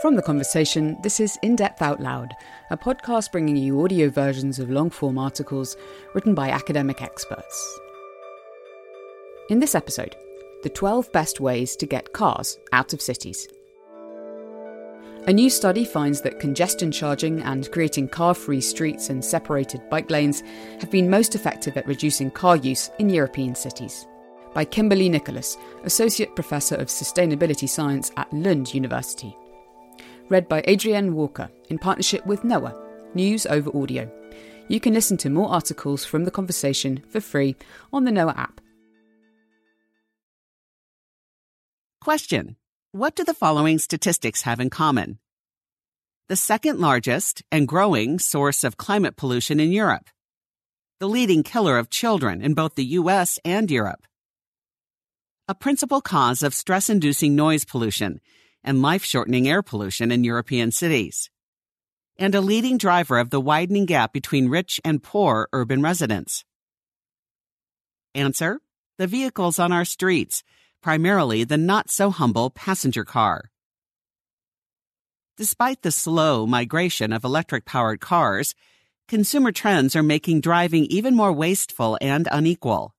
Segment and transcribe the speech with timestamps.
[0.00, 2.32] From The Conversation, this is In Depth Out Loud,
[2.70, 5.76] a podcast bringing you audio versions of long form articles
[6.14, 7.78] written by academic experts.
[9.50, 10.16] In this episode,
[10.62, 13.46] the 12 best ways to get cars out of cities.
[15.26, 20.10] A new study finds that congestion charging and creating car free streets and separated bike
[20.10, 20.42] lanes
[20.80, 24.06] have been most effective at reducing car use in European cities.
[24.54, 29.36] By Kimberly Nicholas, Associate Professor of Sustainability Science at Lund University
[30.30, 32.74] read by Adrienne Walker in partnership with Noa,
[33.14, 34.10] News over Audio.
[34.68, 37.56] You can listen to more articles from the conversation for free
[37.92, 38.60] on the Noa app.
[42.00, 42.56] Question
[42.92, 45.18] What do the following statistics have in common?
[46.28, 50.08] The second largest and growing source of climate pollution in Europe.
[51.00, 54.06] The leading killer of children in both the US and Europe.
[55.48, 58.20] A principal cause of stress inducing noise pollution
[58.62, 61.30] and life shortening air pollution in European cities,
[62.18, 66.44] and a leading driver of the widening gap between rich and poor urban residents.
[68.14, 68.60] Answer
[68.98, 70.42] The vehicles on our streets,
[70.82, 73.50] primarily the not so humble passenger car.
[75.36, 78.54] Despite the slow migration of electric powered cars,
[79.08, 82.94] consumer trends are making driving even more wasteful and unequal.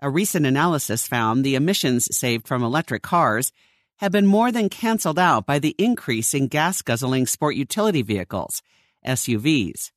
[0.00, 3.50] A recent analysis found the emissions saved from electric cars
[3.98, 8.62] have been more than canceled out by the increase in gas guzzling sport utility vehicles,
[9.04, 9.90] SUVs.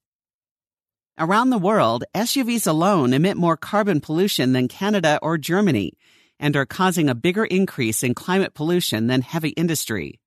[1.20, 5.94] Around the world, SUVs alone emit more carbon pollution than Canada or Germany
[6.40, 10.20] and are causing a bigger increase in climate pollution than heavy industry.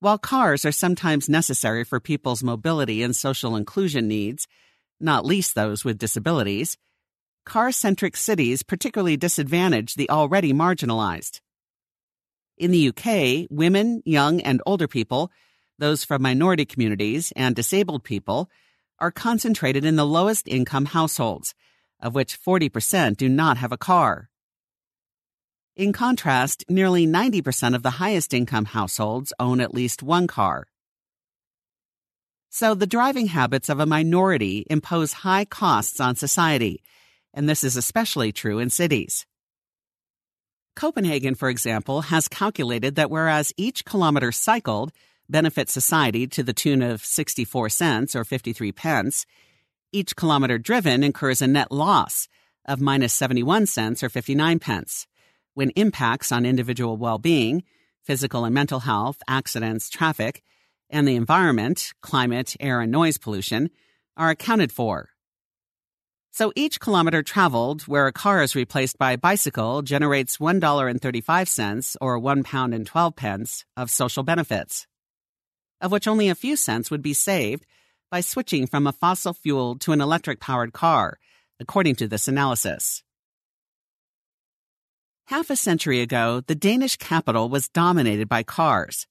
[0.00, 4.48] While cars are sometimes necessary for people's mobility and social inclusion needs,
[5.00, 6.78] not least those with disabilities,
[7.44, 11.40] car centric cities particularly disadvantage the already marginalized.
[12.56, 15.32] In the UK, women, young, and older people,
[15.78, 18.48] those from minority communities, and disabled people
[19.00, 21.54] are concentrated in the lowest income households,
[22.00, 24.30] of which 40% do not have a car.
[25.74, 30.68] In contrast, nearly 90% of the highest income households own at least one car.
[32.50, 36.84] So the driving habits of a minority impose high costs on society,
[37.32, 39.26] and this is especially true in cities.
[40.76, 44.92] Copenhagen, for example, has calculated that whereas each kilometer cycled
[45.28, 49.24] benefits society to the tune of 64 cents or 53 pence,
[49.92, 52.28] each kilometer driven incurs a net loss
[52.66, 55.06] of minus 71 cents or 59 pence,
[55.54, 57.62] when impacts on individual well being,
[58.02, 60.42] physical and mental health, accidents, traffic,
[60.90, 63.70] and the environment, climate, air, and noise pollution,
[64.16, 65.10] are accounted for.
[66.34, 72.18] So each kilometer traveled where a car is replaced by a bicycle generates $1.35 or
[72.18, 74.88] 1 pound and 12 pence of social benefits,
[75.80, 77.64] of which only a few cents would be saved
[78.10, 81.20] by switching from a fossil fuel to an electric powered car,
[81.60, 83.04] according to this analysis.
[85.26, 89.06] Half a century ago, the Danish capital was dominated by cars.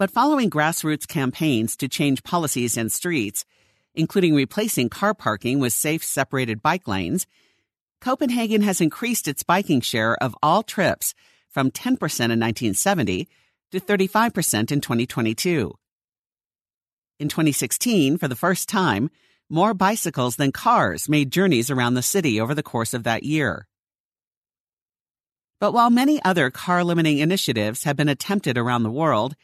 [0.00, 3.44] But following grassroots campaigns to change policies and streets,
[3.94, 7.26] including replacing car parking with safe separated bike lanes,
[8.00, 11.14] Copenhagen has increased its biking share of all trips
[11.48, 13.28] from 10% in 1970
[13.72, 15.74] to 35% in 2022.
[17.18, 19.10] In 2016, for the first time,
[19.50, 23.66] more bicycles than cars made journeys around the city over the course of that year.
[25.58, 29.36] But while many other car limiting initiatives have been attempted around the world,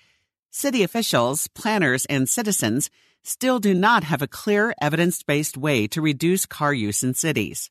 [0.51, 2.89] city officials, planners, and citizens
[3.27, 7.71] still do not have a clear evidence based way to reduce car use in cities.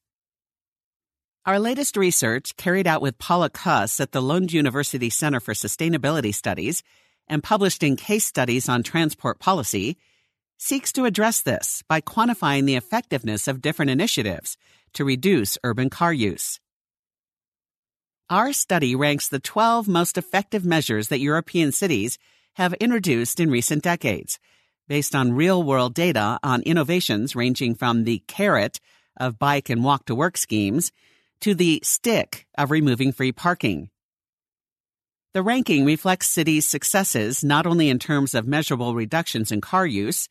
[1.45, 6.33] Our latest research, carried out with Paula Kuss at the Lund University Center for Sustainability
[6.33, 6.83] Studies
[7.27, 9.97] and published in Case Studies on Transport Policy,
[10.57, 14.57] seeks to address this by quantifying the effectiveness of different initiatives
[14.93, 16.59] to reduce urban car use.
[18.29, 22.17] Our study ranks the 12 most effective measures that European cities
[22.53, 24.40] have introduced in recent decades
[24.87, 28.79] based on real world data on innovations ranging from the carrot
[29.17, 30.91] of bike and walk to work schemes
[31.41, 33.90] to the stick of removing free parking.
[35.34, 40.29] The ranking reflects cities' successes not only in terms of measurable reductions in car use,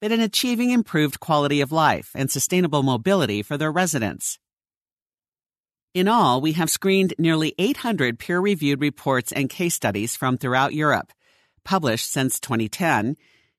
[0.00, 4.38] but in achieving improved quality of life and sustainable mobility for their residents.
[5.92, 10.72] In all, we have screened nearly 800 peer reviewed reports and case studies from throughout
[10.72, 11.12] Europe,
[11.64, 13.16] published since 2010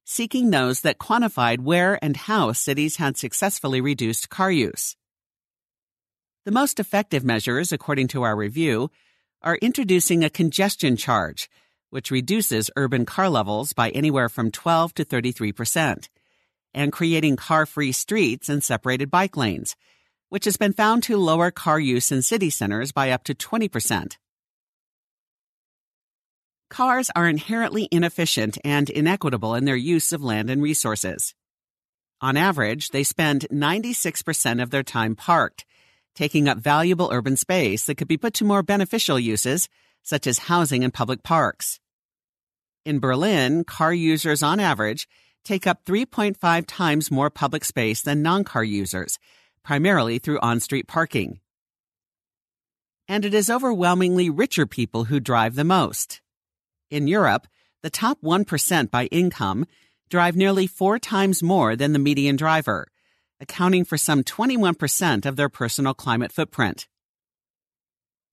[0.09, 4.95] seeking those that quantified where and how cities had successfully reduced car use.
[6.45, 8.89] The most effective measures, according to our review,
[9.43, 11.47] are introducing a congestion charge,
[11.91, 16.09] which reduces urban car levels by anywhere from 12 to 33 percent,
[16.73, 19.75] and creating car free streets and separated bike lanes,
[20.29, 23.69] which has been found to lower car use in city centers by up to 20
[23.69, 24.17] percent.
[26.69, 31.33] Cars are inherently inefficient and inequitable in their use of land and resources.
[32.21, 35.65] On average, they spend 96% of their time parked,
[36.13, 39.67] taking up valuable urban space that could be put to more beneficial uses,
[40.03, 41.79] such as housing and public parks.
[42.85, 45.07] In Berlin, car users on average
[45.43, 49.17] take up 3.5 times more public space than non car users,
[49.63, 51.39] primarily through on street parking.
[53.07, 56.21] And it is overwhelmingly richer people who drive the most.
[56.89, 57.47] In Europe,
[57.83, 59.65] the top 1% by income
[60.09, 62.87] drive nearly four times more than the median driver,
[63.39, 66.87] accounting for some 21% of their personal climate footprint.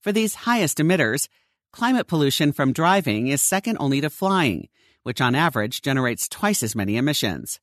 [0.01, 1.29] For these highest emitters,
[1.73, 4.69] climate pollution from driving is second only to flying,
[5.03, 7.61] which on average generates twice as many emissions.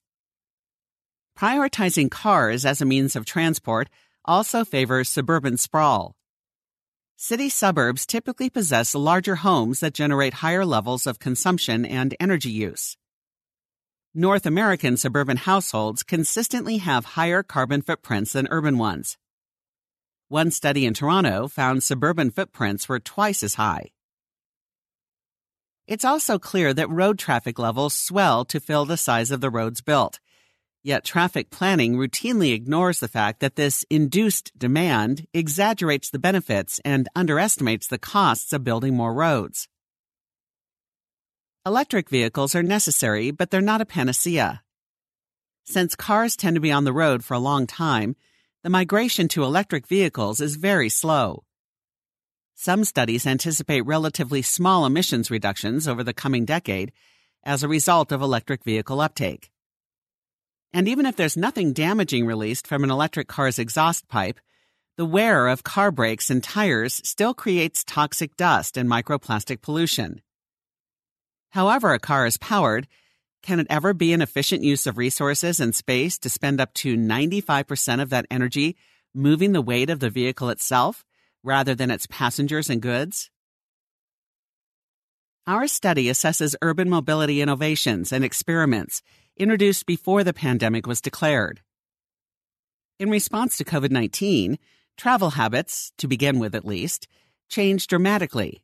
[1.38, 3.90] Prioritizing cars as a means of transport
[4.25, 6.16] also favors suburban sprawl.
[7.15, 12.98] City suburbs typically possess larger homes that generate higher levels of consumption and energy use.
[14.15, 19.18] North American suburban households consistently have higher carbon footprints than urban ones.
[20.27, 23.92] One study in Toronto found suburban footprints were twice as high.
[25.88, 29.81] It's also clear that road traffic levels swell to fill the size of the roads
[29.81, 30.19] built,
[30.83, 37.07] Yet traffic planning routinely ignores the fact that this induced demand exaggerates the benefits and
[37.15, 39.69] underestimates the costs of building more roads.
[41.65, 44.62] Electric vehicles are necessary, but they're not a panacea.
[45.63, 48.18] Since cars tend to be on the road for a long time,
[48.63, 51.45] the migration to electric vehicles is very slow.
[52.56, 56.91] Some studies anticipate relatively small emissions reductions over the coming decade
[57.45, 59.53] as a result of electric vehicle uptake.
[60.74, 64.40] And even if there's nothing damaging released from an electric car's exhaust pipe,
[64.98, 70.22] the wear of car brakes and tires still creates toxic dust and microplastic pollution.
[71.52, 72.88] However, a car is powered,
[73.44, 76.96] can it ever be an efficient use of resources and space to spend up to
[76.96, 78.76] 95% of that energy
[79.14, 81.06] moving the weight of the vehicle itself
[81.44, 83.30] rather than its passengers and goods?
[85.46, 89.02] Our study assesses urban mobility innovations and experiments
[89.38, 91.62] introduced before the pandemic was declared.
[93.00, 94.57] In response to COVID 19,
[94.97, 97.07] travel habits, to begin with at least,
[97.50, 98.63] changed dramatically.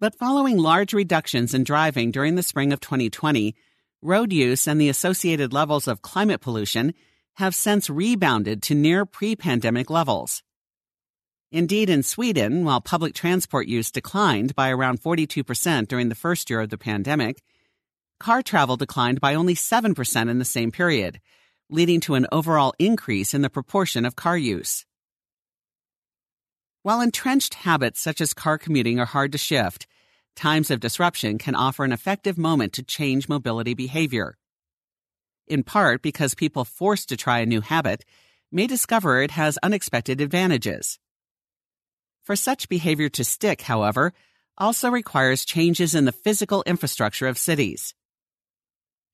[0.00, 3.54] But following large reductions in driving during the spring of 2020,
[4.02, 6.94] road use and the associated levels of climate pollution
[7.34, 10.42] have since rebounded to near pre pandemic levels.
[11.52, 16.60] Indeed, in Sweden, while public transport use declined by around 42% during the first year
[16.60, 17.42] of the pandemic,
[18.20, 21.20] car travel declined by only 7% in the same period,
[21.68, 24.84] leading to an overall increase in the proportion of car use.
[26.82, 29.86] While entrenched habits such as car commuting are hard to shift,
[30.36, 34.36] times of disruption can offer an effective moment to change mobility behavior.
[35.46, 38.04] In part because people forced to try a new habit
[38.52, 40.98] may discover it has unexpected advantages.
[42.22, 44.12] For such behavior to stick, however,
[44.58, 47.94] also requires changes in the physical infrastructure of cities.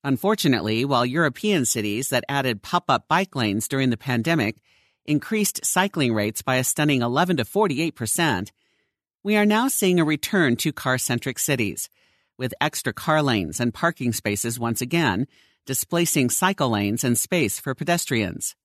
[0.07, 4.55] Unfortunately, while European cities that added pop up bike lanes during the pandemic
[5.03, 8.53] increased cycling rates by a stunning 11 to 48 percent,
[9.21, 11.89] we are now seeing a return to car centric cities,
[12.37, 15.27] with extra car lanes and parking spaces once again
[15.65, 18.55] displacing cycle lanes and space for pedestrians.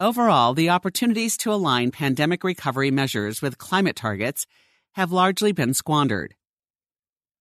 [0.00, 4.44] Overall, the opportunities to align pandemic recovery measures with climate targets
[4.94, 6.34] have largely been squandered.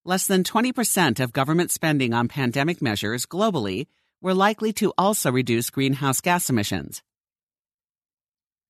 [0.03, 3.85] Less than 20% of government spending on pandemic measures globally
[4.19, 7.03] were likely to also reduce greenhouse gas emissions.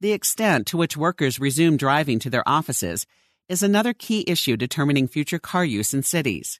[0.02, 3.08] The extent to which workers resume driving to their offices
[3.48, 6.60] is another key issue determining future car use in cities.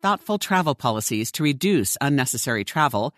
[0.00, 3.14] Thoughtful travel policies to reduce unnecessary travel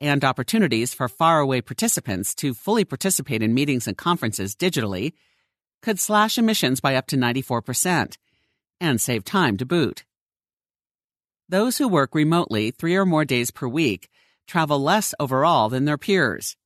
[0.00, 5.12] and opportunities for faraway participants to fully participate in meetings and conferences digitally
[5.82, 8.16] could slash emissions by up to 94%
[8.80, 10.04] and save time to boot.
[11.48, 14.08] Those who work remotely three or more days per week
[14.46, 16.56] travel less overall than their peers.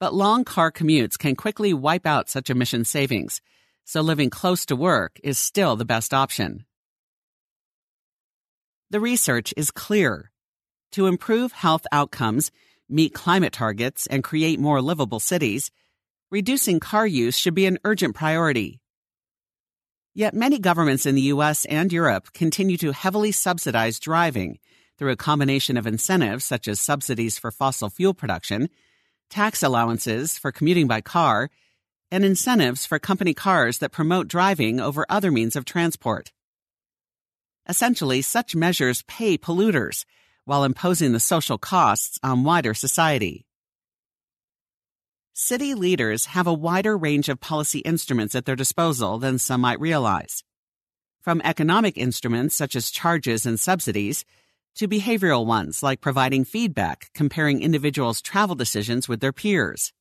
[0.00, 3.40] But long car commutes can quickly wipe out such emission savings,
[3.84, 6.64] so living close to work is still the best option.
[8.90, 10.32] The research is clear.
[10.92, 12.50] To improve health outcomes,
[12.88, 15.70] meet climate targets, and create more livable cities,
[16.30, 18.80] reducing car use should be an urgent priority.
[20.14, 24.58] Yet many governments in the US and Europe continue to heavily subsidize driving
[24.98, 28.68] through a combination of incentives such as subsidies for fossil fuel production,
[29.30, 31.48] tax allowances for commuting by car,
[32.10, 36.32] and incentives for company cars that promote driving over other means of transport.
[37.68, 40.04] Essentially, such measures pay polluters
[40.44, 43.46] while imposing the social costs on wider society.
[45.42, 49.80] City leaders have a wider range of policy instruments at their disposal than some might
[49.80, 50.44] realize.
[51.22, 54.26] From economic instruments such as charges and subsidies
[54.74, 59.94] to behavioral ones like providing feedback comparing individuals' travel decisions with their peers.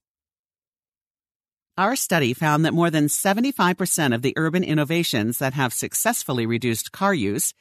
[1.77, 6.91] Our study found that more than 75% of the urban innovations that have successfully reduced
[6.91, 7.53] car use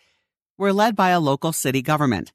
[0.59, 2.33] were led by a local city government,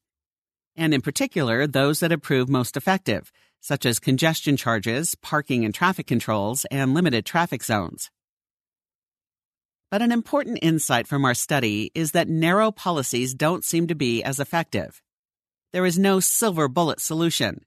[0.78, 3.30] and in particular, those that have proved most effective,
[3.64, 8.12] such as congestion charges, parking and traffic controls, and limited traffic zones.
[9.90, 14.22] But an important insight from our study is that narrow policies don't seem to be
[14.22, 15.02] as effective.
[15.72, 17.64] There is no silver bullet solution.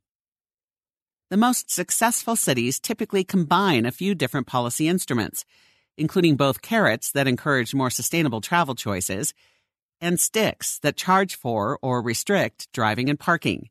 [1.31, 5.47] The most successful cities typically combine a few different policy instruments,
[5.97, 9.33] including both carrots that encourage more sustainable travel choices
[9.99, 13.71] and sticks that charge for or restrict driving and parking.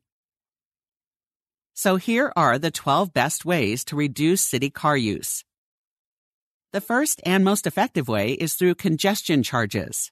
[1.78, 5.44] So here are the 12 best ways to reduce city car use.
[6.72, 10.10] The first and most effective way is through congestion charges.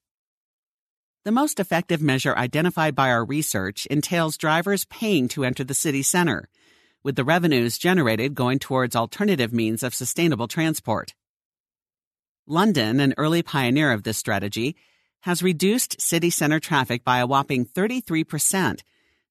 [1.25, 6.02] The most effective measure identified by our research entails drivers paying to enter the city
[6.02, 6.50] center,
[7.02, 11.14] with the revenues generated going towards alternative means of sustainable transport.
[12.47, 14.76] London, an early pioneer of this strategy,
[15.21, 18.83] has reduced city center traffic by a whopping 33%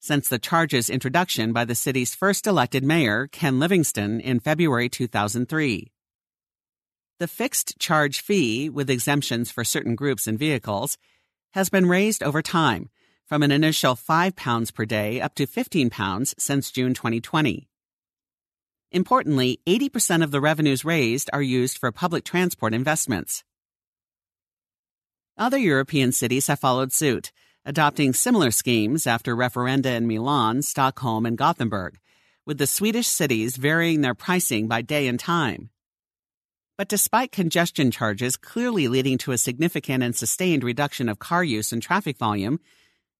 [0.03, 5.93] since the charge's introduction by the city's first elected mayor, Ken Livingstone, in February 2003.
[7.19, 10.97] The fixed charge fee, with exemptions for certain groups and vehicles,
[11.53, 12.89] has been raised over time
[13.25, 17.69] from an initial £5 per day up to £15 since June 2020.
[18.91, 23.45] Importantly, 80% of the revenues raised are used for public transport investments.
[25.37, 27.31] Other European cities have followed suit,
[27.65, 31.97] adopting similar schemes after referenda in Milan, Stockholm, and Gothenburg,
[32.45, 35.69] with the Swedish cities varying their pricing by day and time.
[36.77, 41.71] But despite congestion charges clearly leading to a significant and sustained reduction of car use
[41.71, 42.59] and traffic volume,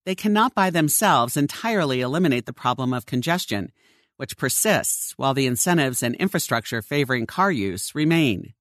[0.06, 3.72] they cannot by themselves entirely eliminate the problem of congestion,
[4.18, 8.54] which persists while the incentives and infrastructure favoring car use remain.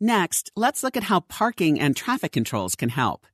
[0.00, 3.26] Next, let's look at how parking and traffic controls can help.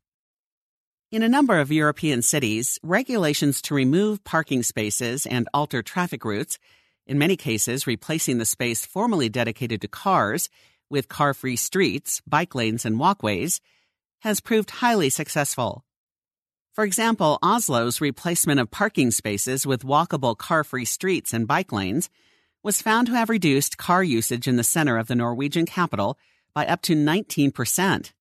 [1.12, 6.58] In a number of European cities, regulations to remove parking spaces and alter traffic routes
[7.06, 10.48] in many cases replacing the space formerly dedicated to cars
[10.88, 13.60] with car free streets, bike lanes, and walkways,
[14.20, 15.84] has proved highly successful.
[16.72, 22.08] For example, Oslo's replacement of parking spaces with walkable car free streets and bike lanes
[22.62, 26.16] was found to have reduced car usage in the center of the Norwegian capital
[26.54, 28.12] by up to 19%.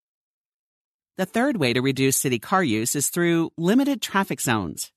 [1.22, 4.92] The third way to reduce city car use is through limited traffic zones.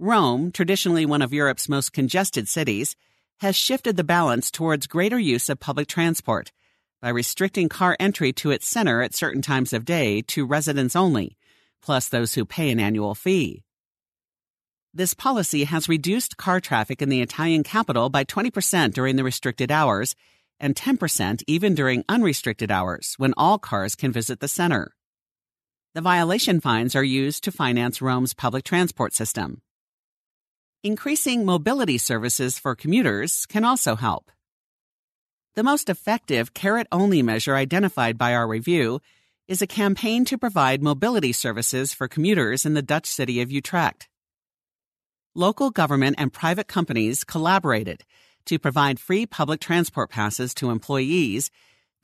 [0.00, 2.96] Rome, traditionally one of Europe's most congested cities,
[3.38, 6.50] has shifted the balance towards greater use of public transport
[7.00, 11.36] by restricting car entry to its center at certain times of day to residents only,
[11.80, 13.62] plus those who pay an annual fee.
[14.92, 19.70] This policy has reduced car traffic in the Italian capital by 20% during the restricted
[19.70, 20.16] hours
[20.58, 24.95] and 10% even during unrestricted hours when all cars can visit the center.
[25.96, 29.62] The violation fines are used to finance Rome's public transport system.
[30.84, 34.30] Increasing mobility services for commuters can also help.
[35.54, 39.00] The most effective carrot only measure identified by our review
[39.48, 44.06] is a campaign to provide mobility services for commuters in the Dutch city of Utrecht.
[45.34, 48.04] Local government and private companies collaborated
[48.44, 51.50] to provide free public transport passes to employees,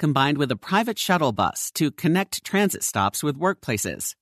[0.02, 4.16] combined with a private shuttle bus to connect transit stops with workplaces.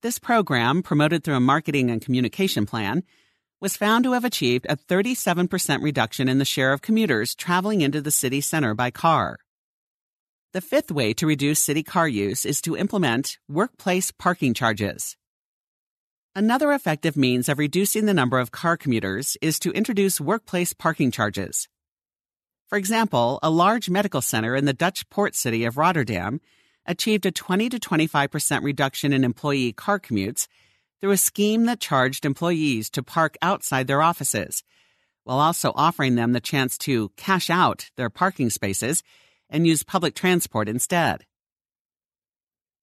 [0.00, 3.02] This program, promoted through a marketing and communication plan,
[3.60, 8.00] was found to have achieved a 37% reduction in the share of commuters traveling into
[8.00, 9.36] the city center by car.
[10.54, 15.18] The fifth way to reduce city car use is to implement workplace parking charges.
[16.34, 21.10] Another effective means of reducing the number of car commuters is to introduce workplace parking
[21.10, 21.68] charges.
[22.70, 26.40] For example, a large medical center in the Dutch port city of Rotterdam
[26.86, 30.46] achieved a 20 to 25% reduction in employee car commutes
[31.00, 34.62] through a scheme that charged employees to park outside their offices,
[35.24, 39.02] while also offering them the chance to cash out their parking spaces
[39.48, 41.26] and use public transport instead.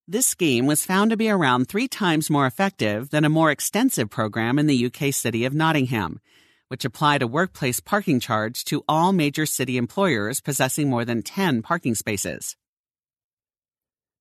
[0.06, 4.10] This scheme was found to be around three times more effective than a more extensive
[4.10, 6.20] program in the UK city of Nottingham,
[6.68, 11.62] which applied a workplace parking charge to all major city employers possessing more than 10
[11.62, 12.56] parking spaces.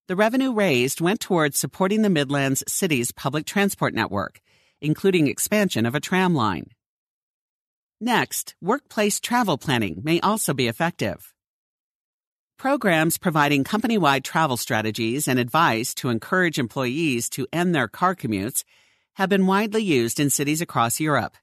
[0.07, 4.41] The revenue raised went towards supporting the Midlands city's public transport network,
[4.81, 6.69] including expansion of a tram line.
[7.99, 11.33] Next, workplace travel planning may also be effective.
[12.57, 18.15] Programs providing company wide travel strategies and advice to encourage employees to end their car
[18.15, 18.63] commutes
[19.15, 21.35] have been widely used in cities across Europe.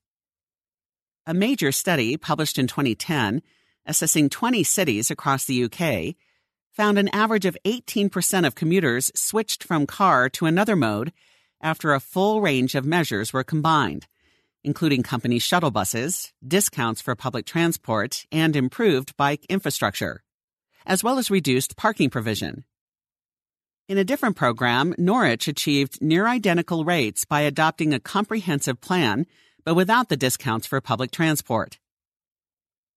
[1.26, 3.40] A major study published in 2010,
[3.86, 6.16] assessing 20 cities across the UK,
[6.70, 11.12] found an average of 18% of commuters switched from car to another mode
[11.62, 14.06] after a full range of measures were combined,
[14.62, 20.22] including company shuttle buses, discounts for public transport, and improved bike infrastructure,
[20.84, 22.64] as well as reduced parking provision.
[23.88, 29.26] In a different program, Norwich achieved near identical rates by adopting a comprehensive plan,
[29.64, 31.78] but without the discounts for public transport.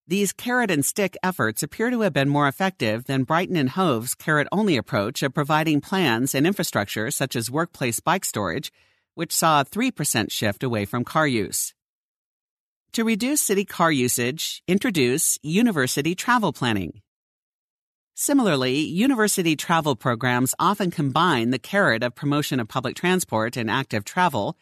[0.10, 4.16] These carrot and stick efforts appear to have been more effective than Brighton and Hove's
[4.16, 8.72] carrot only approach of providing plans and infrastructure such as workplace bike storage,
[9.16, 11.74] which saw a 3% shift away from car use.
[12.94, 17.02] To reduce city car usage, introduce university travel planning.
[18.16, 24.06] Similarly, university travel programs often combine the carrot of promotion of public transport and active
[24.06, 24.58] travel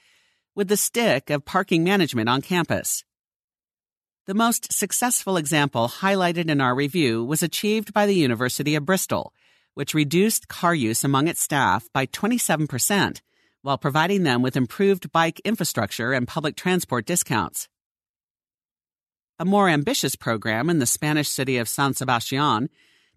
[0.56, 3.04] with the stick of parking management on campus.
[4.26, 9.34] The most successful example highlighted in our review was achieved by the University of Bristol,
[9.76, 13.22] which reduced car use among its staff by 27%
[13.62, 17.68] while providing them with improved bike infrastructure and public transport discounts.
[19.38, 22.70] A more ambitious program in the Spanish city of San Sebastian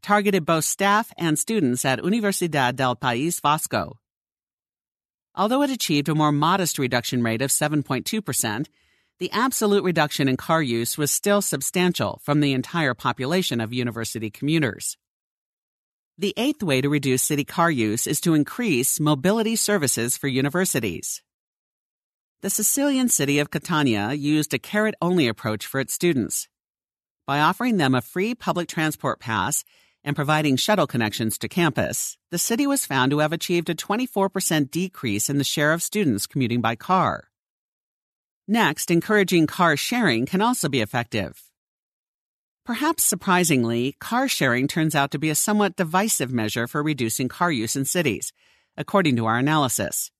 [0.02, 3.98] targeted both staff and students at Universidad del País Vasco.
[5.38, 8.66] Although it achieved a more modest reduction rate of 7.2%,
[9.20, 14.30] the absolute reduction in car use was still substantial from the entire population of university
[14.30, 14.96] commuters.
[16.18, 21.22] The eighth way to reduce city car use is to increase mobility services for universities.
[22.42, 26.48] The Sicilian city of Catania used a carrot only approach for its students.
[27.28, 29.64] By offering them a free public transport pass
[30.04, 34.70] and providing shuttle connections to campus, the city was found to have achieved a 24%
[34.70, 37.28] decrease in the share of students commuting by car.
[38.46, 41.42] Next, encouraging car sharing can also be effective.
[42.64, 47.50] Perhaps surprisingly, car sharing turns out to be a somewhat divisive measure for reducing car
[47.50, 48.32] use in cities,
[48.76, 50.10] according to our analysis.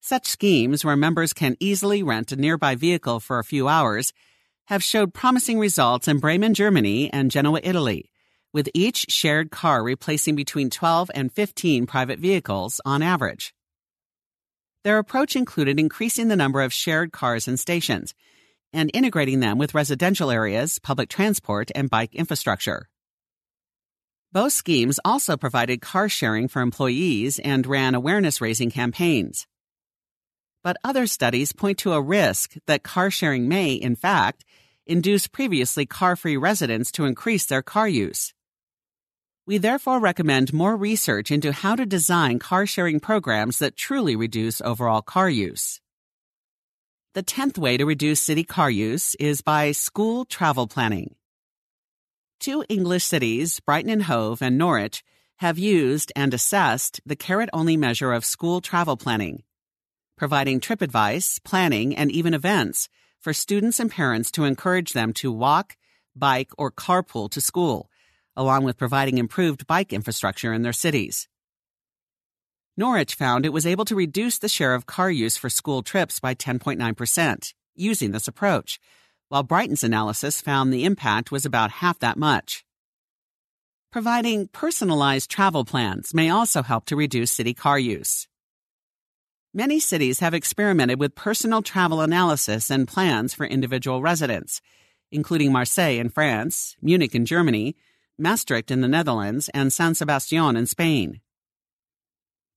[0.00, 4.12] Such schemes, where members can easily rent a nearby vehicle for a few hours,
[4.66, 8.10] have showed promising results in Bremen, Germany and Genoa, Italy,
[8.52, 13.54] with each shared car replacing between 12 and 15 private vehicles on average.
[14.84, 18.14] Their approach included increasing the number of shared cars and stations
[18.72, 22.88] and integrating them with residential areas, public transport, and bike infrastructure.
[24.30, 29.46] Both schemes also provided car sharing for employees and ran awareness raising campaigns.
[30.62, 34.44] But other studies point to a risk that car sharing may, in fact,
[34.86, 38.34] induce previously car free residents to increase their car use.
[39.48, 44.60] We therefore recommend more research into how to design car sharing programs that truly reduce
[44.60, 45.80] overall car use.
[47.14, 51.14] The 10th way to reduce city car use is by school travel planning.
[52.38, 55.02] Two English cities, Brighton and Hove and Norwich,
[55.36, 59.44] have used and assessed the carrot only measure of school travel planning,
[60.18, 65.32] providing trip advice, planning, and even events for students and parents to encourage them to
[65.32, 65.78] walk,
[66.14, 67.88] bike, or carpool to school
[68.38, 71.28] along with providing improved bike infrastructure in their cities.
[72.76, 76.20] Norwich found it was able to reduce the share of car use for school trips
[76.20, 78.78] by 10.9% using this approach,
[79.28, 82.64] while Brighton's analysis found the impact was about half that much.
[83.90, 88.28] Providing personalized travel plans may also help to reduce city car use.
[89.52, 94.60] Many cities have experimented with personal travel analysis and plans for individual residents,
[95.10, 97.74] including Marseille in France, Munich in Germany,
[98.18, 101.20] Maastricht in the Netherlands, and San Sebastian in Spain.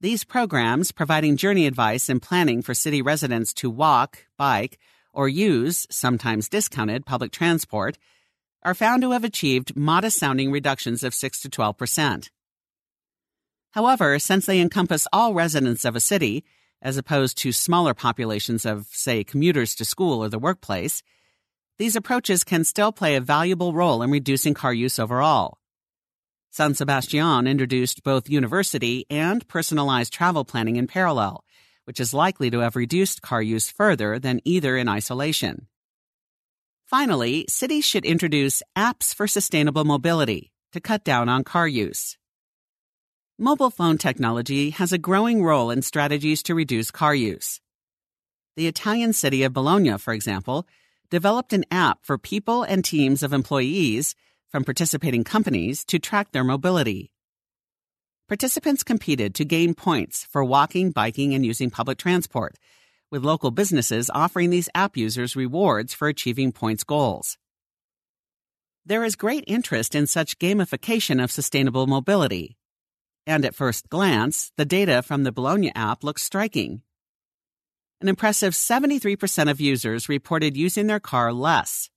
[0.01, 4.79] These programs, providing journey advice and planning for city residents to walk, bike,
[5.13, 7.97] or use, sometimes discounted, public transport,
[8.63, 12.31] are found to have achieved modest sounding reductions of 6 to 12 percent.
[13.71, 16.43] However, since they encompass all residents of a city,
[16.81, 21.03] as opposed to smaller populations of, say, commuters to school or the workplace,
[21.81, 25.57] these approaches can still play a valuable role in reducing car use overall.
[26.51, 31.43] San Sebastian introduced both university and personalized travel planning in parallel,
[31.85, 35.65] which is likely to have reduced car use further than either in isolation.
[36.85, 42.15] Finally, cities should introduce apps for sustainable mobility to cut down on car use.
[43.39, 47.59] Mobile phone technology has a growing role in strategies to reduce car use.
[48.55, 50.67] The Italian city of Bologna, for example,
[51.11, 54.15] developed an app for people and teams of employees
[54.49, 57.13] from participating companies to track their mobility.
[58.29, 62.55] Participants competed to gain points for walking, biking, and using public transport,
[63.11, 67.37] with local businesses offering these app users rewards for achieving points goals.
[68.85, 72.57] There is great interest in such gamification of sustainable mobility.
[73.27, 76.83] And at first glance, the data from the Bologna app looks striking.
[78.01, 81.89] An impressive 73% of users reported using their car less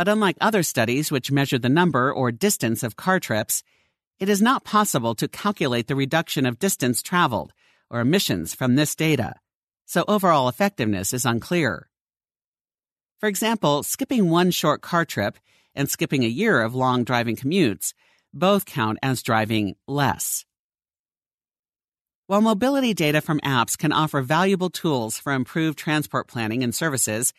[0.00, 3.62] but unlike other studies which measure the number or distance of car trips,
[4.18, 7.52] it is not possible to calculate the reduction of distance traveled
[7.90, 9.34] or emissions from this data,
[9.84, 11.90] so overall effectiveness is unclear.
[13.18, 15.38] For example, skipping one short car trip
[15.74, 17.92] and skipping a year of long driving commutes
[18.32, 20.46] both count as driving less.
[22.30, 27.32] While mobility data from apps can offer valuable tools for improved transport planning and services,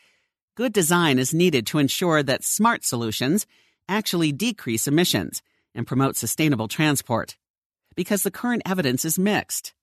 [0.56, 3.48] good design is needed to ensure that smart solutions
[3.88, 5.42] actually decrease emissions
[5.74, 7.38] and promote sustainable transport,
[7.96, 9.74] because the current evidence is mixed.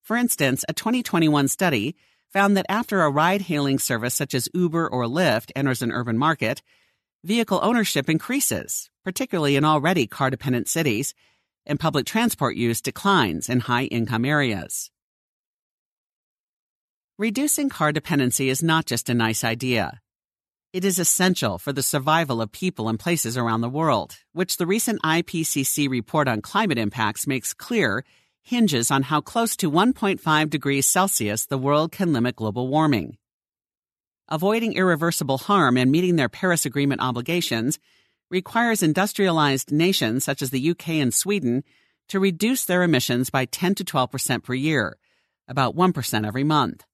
[0.00, 1.94] For instance, a 2021 study
[2.32, 6.16] found that after a ride hailing service such as Uber or Lyft enters an urban
[6.16, 6.62] market,
[7.24, 11.12] vehicle ownership increases, particularly in already car dependent cities,
[11.68, 14.90] and public transport use declines in high income areas.
[17.18, 20.00] Reducing car dependency is not just a nice idea.
[20.72, 24.66] It is essential for the survival of people and places around the world, which the
[24.66, 28.04] recent IPCC report on climate impacts makes clear
[28.42, 33.16] hinges on how close to 1.5 degrees Celsius the world can limit global warming.
[34.28, 37.78] Avoiding irreversible harm and meeting their Paris Agreement obligations
[38.30, 41.64] requires industrialized nations such as the UK and Sweden
[42.08, 44.96] to reduce their emissions by 10 to 12 percent per year,
[45.46, 46.84] about 1 percent every month.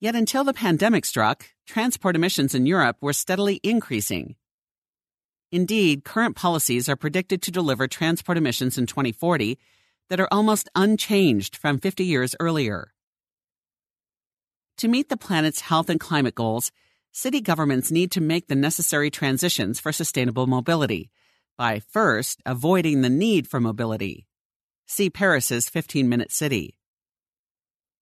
[0.00, 4.36] Yet until the pandemic struck, transport emissions in Europe were steadily increasing.
[5.50, 9.58] Indeed, current policies are predicted to deliver transport emissions in 2040
[10.08, 12.92] that are almost unchanged from 50 years earlier.
[14.78, 16.70] To meet the planet's health and climate goals,
[17.18, 21.10] city governments need to make the necessary transitions for sustainable mobility
[21.56, 24.24] by first avoiding the need for mobility.
[24.86, 26.78] See Paris's 15 minute city.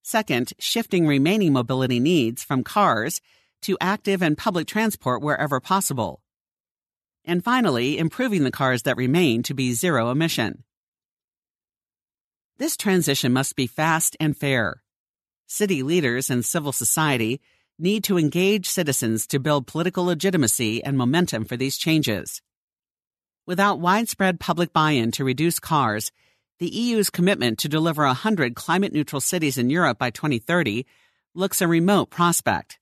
[0.03, 3.23] Second, shifting remaining mobility needs from cars
[3.63, 6.21] to active and public transport wherever possible.
[7.25, 10.63] And finally, improving the cars that remain to be zero emission.
[12.59, 14.83] This transition must be fast and fair.
[15.47, 17.41] City leaders and civil society
[17.79, 22.41] need to engage citizens to build political legitimacy and momentum for these changes.
[23.47, 26.11] Without widespread public buy in to reduce cars,
[26.59, 30.87] the EU's commitment to deliver 100 climate neutral cities in Europe by 2030
[31.35, 32.79] looks a remote prospect.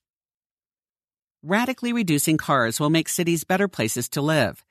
[1.42, 4.64] Radically reducing cars will make cities better places to live,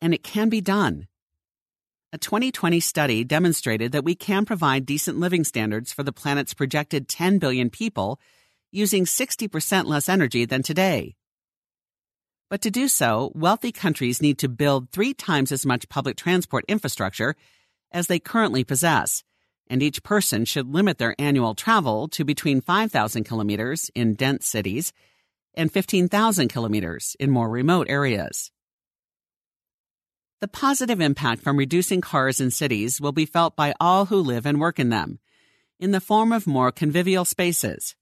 [0.00, 1.08] and it can be done.
[2.12, 7.08] A 2020 study demonstrated that we can provide decent living standards for the planet's projected
[7.08, 8.20] 10 billion people
[8.72, 11.14] using 60% less energy than today.
[12.50, 16.64] But to do so, wealthy countries need to build three times as much public transport
[16.68, 17.36] infrastructure
[17.92, 19.22] as they currently possess,
[19.68, 24.92] and each person should limit their annual travel to between 5,000 kilometers in dense cities
[25.54, 28.50] and 15,000 kilometers in more remote areas.
[30.40, 34.44] The positive impact from reducing cars in cities will be felt by all who live
[34.44, 35.20] and work in them,
[35.78, 37.94] in the form of more convivial spaces.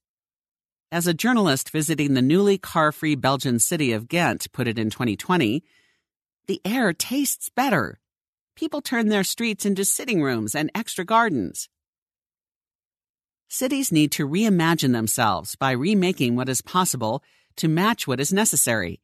[0.92, 4.90] As a journalist visiting the newly car free Belgian city of Ghent put it in
[4.90, 5.62] 2020,
[6.46, 8.00] the air tastes better
[8.60, 11.70] people turn their streets into sitting rooms and extra gardens.
[13.48, 17.22] Cities need to reimagine themselves by remaking what is possible
[17.56, 19.00] to match what is necessary.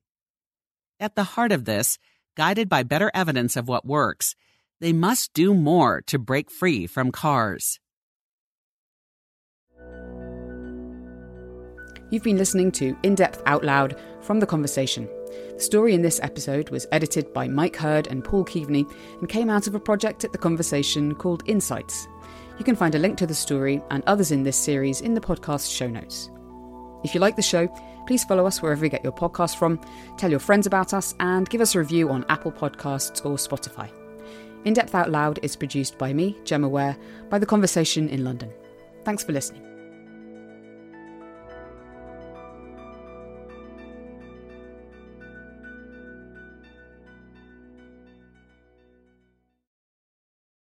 [1.00, 1.98] At the heart of this,
[2.36, 4.34] guided by better evidence of what works,
[4.78, 7.80] they must do more to break free from cars.
[12.10, 15.08] You've been listening to In Depth Out Loud from The Conversation.
[15.56, 18.88] The story in this episode was edited by Mike Herd and Paul Keaveney
[19.18, 22.06] and came out of a project at The Conversation called Insights.
[22.58, 25.20] You can find a link to the story and others in this series in the
[25.20, 26.30] podcast show notes.
[27.02, 27.66] If you like the show,
[28.06, 29.80] please follow us wherever you get your podcast from,
[30.16, 33.90] tell your friends about us, and give us a review on Apple Podcasts or Spotify.
[34.64, 36.96] In Depth Out Loud is produced by me, Gemma Ware,
[37.30, 38.52] by The Conversation in London.
[39.04, 39.75] Thanks for listening.